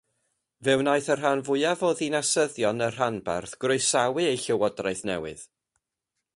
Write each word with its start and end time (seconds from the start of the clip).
Fe 0.67 0.73
wnaeth 0.79 1.09
y 1.15 1.17
rhan 1.17 1.43
fwyaf 1.49 1.83
o 1.89 1.91
ddinasyddion 1.99 2.81
y 2.87 2.89
rhanbarth 2.95 3.55
groesawu 3.65 4.25
eu 4.27 4.41
llywodraeth 4.47 5.07
newydd. 5.11 5.49